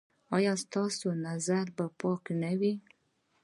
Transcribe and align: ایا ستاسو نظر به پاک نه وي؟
ایا 0.35 0.53
ستاسو 0.63 1.07
نظر 1.27 1.65
به 1.77 1.85
پاک 1.99 2.23
نه 2.41 2.51
وي؟ 2.59 2.73